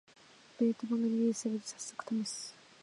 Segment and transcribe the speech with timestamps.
[0.59, 2.55] ベータ版がリリースされて、さっそくためす